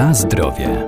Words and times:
Na 0.00 0.14
zdrowie. 0.14 0.86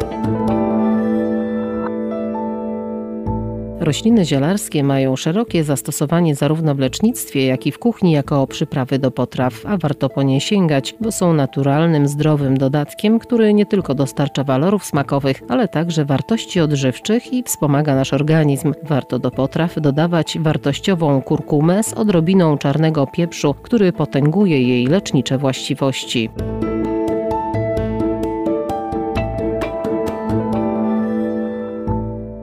Rośliny 3.81 4.25
zielarskie 4.25 4.85
mają 4.85 5.17
szerokie 5.17 5.65
zastosowanie 5.65 6.35
zarówno 6.35 6.75
w 6.75 6.79
lecznictwie, 6.79 7.47
jak 7.47 7.67
i 7.67 7.73
w 7.73 7.79
kuchni 7.79 8.13
jako 8.13 8.47
przyprawy 8.47 8.99
do 8.99 9.11
potraw, 9.11 9.55
a 9.67 9.77
warto 9.77 10.09
po 10.09 10.23
nie 10.23 10.41
sięgać, 10.41 10.95
bo 11.01 11.13
są 11.13 11.35
naturalnym, 11.35 12.09
zdrowym 12.09 12.59
dodatkiem, 12.59 13.19
który 13.19 13.55
nie 13.55 13.67
tylko 13.67 13.95
dostarcza 13.95 14.45
walorów 14.45 14.85
smakowych, 14.85 15.43
ale 15.49 15.69
także 15.69 16.05
wartości 16.05 16.61
odżywczych 16.61 17.33
i 17.33 17.43
wspomaga 17.43 17.95
nasz 17.95 18.13
organizm. 18.13 18.75
Warto 18.83 19.19
do 19.19 19.31
potraw 19.31 19.81
dodawać 19.81 20.39
wartościową 20.39 21.23
kurkumę 21.23 21.83
z 21.83 21.93
odrobiną 21.93 22.59
czarnego 22.59 23.07
pieprzu, 23.07 23.55
który 23.55 23.93
potęguje 23.93 24.63
jej 24.63 24.87
lecznicze 24.87 25.39
właściwości. 25.39 26.31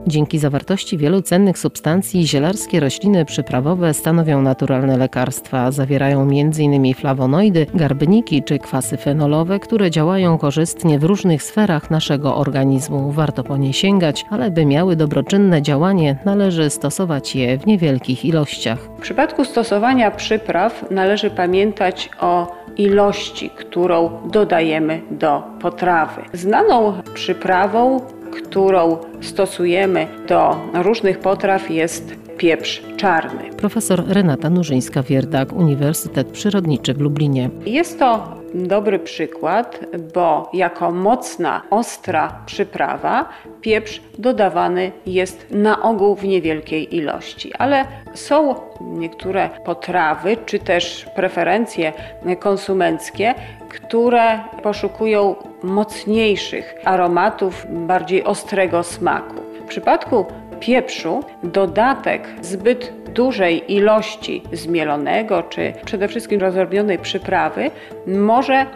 Dzięki 0.06 0.38
zawartości 0.38 0.98
wielu 0.98 1.22
cennych 1.22 1.58
substancji 1.58 2.26
zielarskie 2.26 2.80
rośliny 2.80 3.24
przyprawowe 3.24 3.94
stanowią 3.94 4.42
naturalne 4.42 4.96
lekarstwa. 4.96 5.70
Zawierają 5.70 6.22
m.in. 6.22 6.94
flawonoidy, 6.94 7.66
garbniki 7.74 8.42
czy 8.42 8.58
kwasy 8.58 8.96
fenolowe, 8.96 9.58
które 9.58 9.90
działają 9.90 10.38
korzystnie 10.38 10.98
w 10.98 11.04
różnych 11.04 11.42
sferach 11.42 11.90
naszego 11.90 12.36
organizmu. 12.36 13.12
Warto 13.12 13.44
po 13.44 13.56
nie 13.56 13.72
sięgać, 13.72 14.26
ale 14.30 14.50
by 14.50 14.66
miały 14.66 14.96
dobroczynne 14.96 15.62
działanie, 15.62 16.16
należy 16.24 16.70
stosować 16.70 17.36
je 17.36 17.58
w 17.58 17.66
niewielkich 17.66 18.24
ilościach. 18.24 18.78
W 18.98 19.00
przypadku 19.00 19.44
stosowania 19.44 20.10
przypraw 20.10 20.90
należy 20.90 21.30
pamiętać 21.30 22.10
o 22.20 22.60
ilości, 22.76 23.50
którą 23.50 24.10
dodajemy 24.30 25.00
do 25.10 25.42
potrawy. 25.60 26.22
Znaną 26.32 27.02
przyprawą 27.14 28.00
którą 28.30 28.98
stosujemy 29.20 30.06
do 30.28 30.56
różnych 30.74 31.18
potraw 31.18 31.70
jest 31.70 32.14
pieprz 32.38 32.82
czarny. 32.96 33.50
Profesor 33.56 34.04
Renata 34.08 34.50
Nurzyńska-Wierdak, 34.50 35.52
Uniwersytet 35.52 36.28
Przyrodniczy 36.28 36.94
w 36.94 37.00
Lublinie. 37.00 37.50
Jest 37.66 37.98
to 37.98 38.39
dobry 38.54 38.98
przykład, 38.98 39.80
bo 40.14 40.50
jako 40.52 40.90
mocna, 40.90 41.62
ostra 41.70 42.40
przyprawa 42.46 43.28
pieprz 43.60 44.02
dodawany 44.18 44.92
jest 45.06 45.46
na 45.50 45.82
ogół 45.82 46.14
w 46.14 46.24
niewielkiej 46.24 46.96
ilości, 46.96 47.52
ale 47.58 47.84
są 48.14 48.54
niektóre 48.80 49.50
potrawy 49.64 50.36
czy 50.46 50.58
też 50.58 51.06
preferencje 51.14 51.92
konsumenckie, 52.40 53.34
które 53.68 54.40
poszukują 54.62 55.34
mocniejszych 55.62 56.74
aromatów, 56.84 57.66
bardziej 57.68 58.24
ostrego 58.24 58.82
smaku. 58.82 59.34
W 59.64 59.68
przypadku 59.68 60.26
pieprzu 60.60 61.24
dodatek 61.42 62.28
zbyt 62.40 62.99
dużej 63.14 63.74
ilości 63.74 64.42
zmielonego 64.52 65.42
czy 65.42 65.72
przede 65.84 66.08
wszystkim 66.08 66.40
rozrobionej 66.40 66.98
przyprawy 66.98 67.70
może 68.06 68.66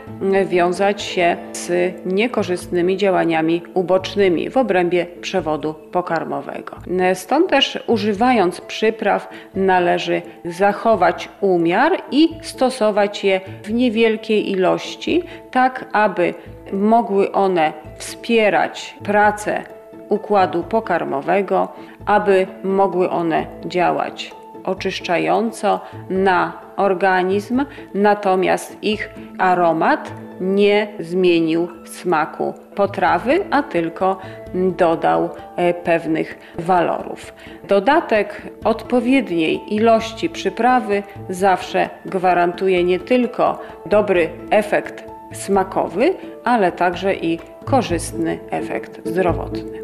wiązać 0.46 1.02
się 1.02 1.36
z 1.52 1.94
niekorzystnymi 2.06 2.96
działaniami 2.96 3.62
ubocznymi 3.74 4.50
w 4.50 4.56
obrębie 4.56 5.06
przewodu 5.20 5.74
pokarmowego. 5.74 6.76
Stąd 7.14 7.50
też 7.50 7.78
używając 7.86 8.60
przypraw 8.60 9.28
należy 9.54 10.22
zachować 10.44 11.28
umiar 11.40 11.92
i 12.10 12.28
stosować 12.42 13.24
je 13.24 13.40
w 13.62 13.72
niewielkiej 13.72 14.50
ilości, 14.50 15.22
tak 15.50 15.84
aby 15.92 16.34
mogły 16.72 17.32
one 17.32 17.72
wspierać 17.98 18.94
pracę 19.04 19.62
układu 20.08 20.62
pokarmowego, 20.62 21.68
aby 22.06 22.46
mogły 22.64 23.10
one 23.10 23.46
działać 23.66 24.34
oczyszczająco 24.64 25.80
na 26.10 26.52
organizm, 26.76 27.64
natomiast 27.94 28.78
ich 28.82 29.10
aromat 29.38 30.12
nie 30.40 30.88
zmienił 31.00 31.68
smaku 31.84 32.54
potrawy, 32.74 33.44
a 33.50 33.62
tylko 33.62 34.18
dodał 34.54 35.30
e, 35.56 35.74
pewnych 35.74 36.38
walorów. 36.58 37.34
Dodatek 37.68 38.42
odpowiedniej 38.64 39.74
ilości 39.74 40.30
przyprawy 40.30 41.02
zawsze 41.28 41.88
gwarantuje 42.06 42.84
nie 42.84 43.00
tylko 43.00 43.58
dobry 43.86 44.30
efekt 44.50 45.04
smakowy, 45.32 46.14
ale 46.44 46.72
także 46.72 47.14
i 47.14 47.38
korzystny 47.64 48.38
efekt 48.50 49.00
zdrowotny. 49.04 49.83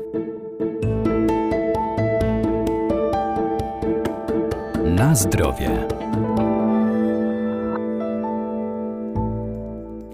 Na 5.00 5.14
zdrowie. 5.14 5.70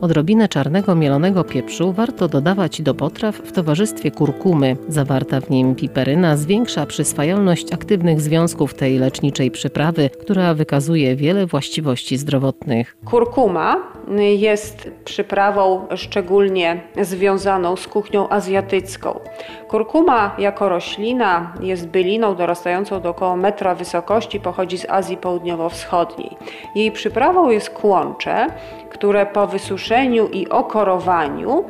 Odrobinę 0.00 0.48
czarnego 0.48 0.94
mielonego 0.94 1.44
pieprzu 1.44 1.92
warto 1.92 2.28
dodawać 2.28 2.82
do 2.82 2.94
potraw 2.94 3.36
w 3.36 3.52
towarzystwie 3.52 4.10
kurkumy. 4.10 4.76
Zawarta 4.88 5.40
w 5.40 5.50
nim 5.50 5.74
piperyna 5.74 6.36
zwiększa 6.36 6.86
przyswajalność 6.86 7.72
aktywnych 7.72 8.20
związków 8.20 8.74
tej 8.74 8.98
leczniczej 8.98 9.50
przyprawy, 9.50 10.10
która 10.20 10.54
wykazuje 10.54 11.16
wiele 11.16 11.46
właściwości 11.46 12.16
zdrowotnych. 12.16 12.96
Kurkuma 13.04 13.76
jest 14.36 14.90
przyprawą 15.04 15.86
szczególnie 15.96 16.80
związaną 17.02 17.76
z 17.76 17.86
kuchnią 17.88 18.28
azjatycką. 18.28 19.20
Kurkuma 19.68 20.36
jako 20.38 20.68
roślina 20.68 21.52
jest 21.60 21.88
byliną 21.88 22.34
dorastającą 22.34 23.00
do 23.00 23.10
około 23.10 23.36
metra 23.36 23.74
wysokości, 23.74 24.40
pochodzi 24.40 24.78
z 24.78 24.90
Azji 24.90 25.16
Południowo-Wschodniej. 25.16 26.36
Jej 26.74 26.92
przyprawą 26.92 27.50
jest 27.50 27.70
kłącze, 27.70 28.46
które 28.90 29.26
po 29.26 29.46
wysuszeniu 29.46 29.86
i 30.04 30.48
okorowaniu 30.48 31.64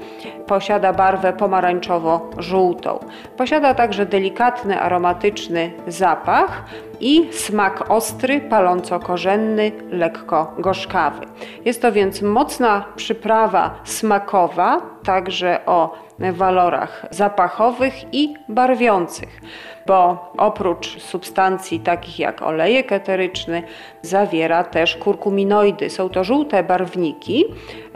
posiada 0.46 0.92
barwę 0.92 1.32
pomarańczowo-żółtą. 1.32 2.98
Posiada 3.36 3.74
także 3.74 4.06
delikatny, 4.06 4.80
aromatyczny 4.80 5.72
zapach 5.86 6.64
i 7.00 7.28
smak 7.32 7.90
ostry, 7.90 8.40
paląco-korzenny, 8.40 9.72
lekko 9.90 10.54
gorzkawy. 10.58 11.26
Jest 11.64 11.82
to 11.82 11.92
więc 11.92 12.22
mocna 12.22 12.84
przyprawa 12.96 13.74
smakowa, 13.84 14.80
także 15.06 15.60
o 15.66 15.94
walorach 16.18 17.06
zapachowych 17.10 18.14
i 18.14 18.34
barwiących, 18.48 19.40
bo 19.86 20.30
oprócz 20.38 20.98
substancji 21.02 21.80
takich 21.80 22.18
jak 22.18 22.42
olejek 22.42 22.92
eteryczny 22.92 23.62
zawiera 24.02 24.64
też 24.64 24.96
kurkuminoidy. 24.96 25.90
Są 25.90 26.08
to 26.08 26.24
żółte 26.24 26.62
barwniki, 26.62 27.44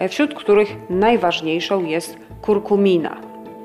wśród 0.08 0.34
których 0.34 0.76
najważniejszą 0.90 1.84
jest 1.84 2.18
kurkumina. 2.42 3.16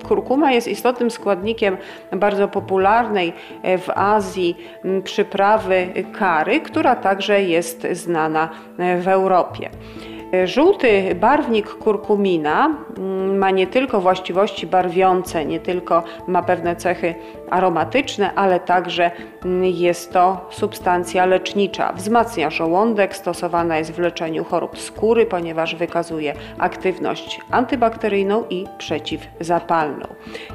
Kurkuma 0.08 0.52
jest 0.52 0.68
istotnym 0.68 1.12
składnikiem 1.12 1.78
bardzo 2.12 2.48
popularnej 2.48 3.34
w 3.64 3.90
Azji 3.96 4.58
przyprawy 5.04 5.88
kary, 6.20 6.62
która 6.62 6.96
także 6.96 7.42
jest 7.42 7.88
znana 7.92 8.50
w 8.78 9.08
Europie. 9.08 9.70
Żółty 10.46 11.16
barwnik 11.16 11.70
kurkumina 11.70 12.78
mm, 12.98 13.38
ma 13.38 13.52
nie 13.52 13.68
tylko 13.68 14.02
właściwości 14.02 14.68
barwiące, 14.68 15.46
nie 15.46 15.60
tylko 15.60 16.04
ma 16.28 16.44
pewne 16.44 16.76
cechy 16.76 17.16
aromatyczne, 17.50 18.34
ale 18.36 18.60
także 18.60 19.12
mm, 19.46 19.64
jest 19.64 20.12
to 20.14 20.48
substancja 20.52 21.26
lecznicza. 21.26 21.94
Wzmacnia 21.94 22.50
żołądek, 22.50 23.16
stosowana 23.16 23.78
jest 23.78 23.92
w 23.92 24.00
leczeniu 24.00 24.44
chorób 24.44 24.80
skóry, 24.80 25.26
ponieważ 25.26 25.76
wykazuje 25.76 26.34
aktywność 26.58 27.42
antybakteryjną 27.52 28.44
i 28.50 28.66
przeciwzapalną. 28.78 30.08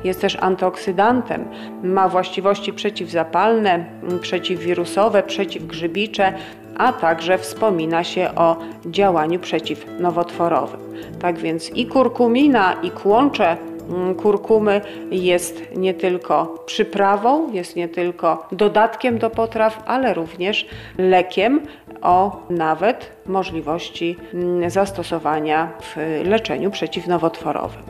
Jest 0.05 0.21
też 0.21 0.37
antyoksydantem, 0.41 1.49
ma 1.83 2.09
właściwości 2.09 2.73
przeciwzapalne, 2.73 3.75
mm, 3.75 4.19
przeciwwirusowe, 4.21 5.23
przeciwgrzybicze, 5.23 6.33
a 6.81 6.93
także 6.93 7.39
wspomina 7.39 8.05
się 8.05 8.35
o 8.37 8.57
działaniu 8.87 9.39
przeciwnowotworowym. 9.39 10.81
Tak 11.21 11.39
więc 11.39 11.71
i 11.71 11.87
kurkumina, 11.87 12.73
i 12.83 12.91
kłącze 12.91 13.57
mm, 13.91 14.15
kurkumy 14.15 14.81
jest 15.11 15.77
nie 15.77 15.95
tylko 15.95 16.63
przyprawą, 16.67 17.53
jest 17.53 17.77
nie 17.77 17.89
tylko 17.89 18.49
dodatkiem 18.53 19.19
do 19.19 19.31
potraw, 19.31 19.83
ale 19.87 20.15
również 20.15 20.67
lekiem 20.99 21.61
o 22.03 22.47
nawet 22.51 23.13
możliwości 23.27 24.17
mm, 24.35 24.71
zastosowania 24.71 25.73
w 25.81 25.97
leczeniu 26.25 26.71
przeciwnowotworowym. 26.71 27.83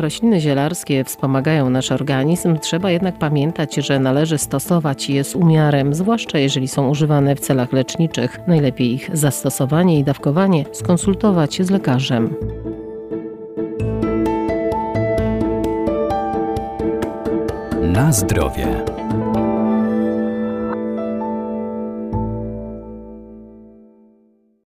Rośliny 0.00 0.40
zielarskie 0.40 1.04
wspomagają 1.04 1.70
nasz 1.70 1.92
organizm, 1.92 2.58
trzeba 2.58 2.90
jednak 2.90 3.18
pamiętać, 3.18 3.74
że 3.74 3.98
należy 3.98 4.38
stosować 4.38 5.10
je 5.10 5.24
z 5.24 5.34
umiarem, 5.34 5.94
zwłaszcza 5.94 6.38
jeżeli 6.38 6.68
są 6.68 6.88
używane 6.88 7.36
w 7.36 7.40
celach 7.40 7.72
leczniczych. 7.72 8.38
Najlepiej 8.46 8.92
ich 8.92 9.10
zastosowanie 9.12 9.98
i 9.98 10.04
dawkowanie 10.04 10.64
skonsultować 10.72 11.62
z 11.62 11.70
lekarzem. 11.70 12.34
Na 17.82 18.12
zdrowie. 18.12 18.66